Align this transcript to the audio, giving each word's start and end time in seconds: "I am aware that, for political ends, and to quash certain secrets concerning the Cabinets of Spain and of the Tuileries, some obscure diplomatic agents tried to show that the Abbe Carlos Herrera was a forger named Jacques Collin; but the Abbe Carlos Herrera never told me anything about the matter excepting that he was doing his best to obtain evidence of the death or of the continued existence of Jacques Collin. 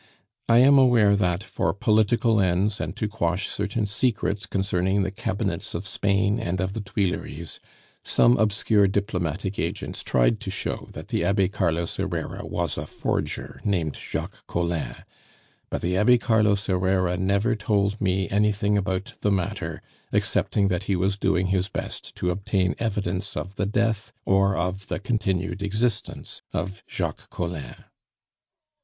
"I 0.49 0.57
am 0.57 0.79
aware 0.79 1.15
that, 1.15 1.43
for 1.43 1.75
political 1.75 2.39
ends, 2.41 2.81
and 2.81 2.95
to 2.95 3.07
quash 3.07 3.47
certain 3.47 3.85
secrets 3.85 4.47
concerning 4.47 5.03
the 5.03 5.11
Cabinets 5.11 5.75
of 5.75 5.85
Spain 5.85 6.39
and 6.39 6.59
of 6.59 6.73
the 6.73 6.81
Tuileries, 6.81 7.59
some 8.03 8.35
obscure 8.37 8.87
diplomatic 8.87 9.59
agents 9.59 10.01
tried 10.03 10.39
to 10.39 10.49
show 10.49 10.89
that 10.93 11.09
the 11.09 11.23
Abbe 11.23 11.49
Carlos 11.49 11.97
Herrera 11.97 12.43
was 12.47 12.79
a 12.79 12.87
forger 12.87 13.61
named 13.63 13.95
Jacques 13.95 14.47
Collin; 14.47 14.95
but 15.69 15.81
the 15.81 15.95
Abbe 15.97 16.17
Carlos 16.17 16.65
Herrera 16.65 17.15
never 17.15 17.55
told 17.55 18.01
me 18.01 18.27
anything 18.29 18.79
about 18.79 19.13
the 19.21 19.29
matter 19.29 19.83
excepting 20.11 20.67
that 20.69 20.85
he 20.85 20.95
was 20.95 21.15
doing 21.15 21.49
his 21.49 21.69
best 21.69 22.15
to 22.15 22.31
obtain 22.31 22.73
evidence 22.79 23.37
of 23.37 23.53
the 23.53 23.67
death 23.67 24.11
or 24.25 24.57
of 24.57 24.87
the 24.87 24.97
continued 24.99 25.61
existence 25.61 26.41
of 26.51 26.81
Jacques 26.87 27.29
Collin. 27.29 27.75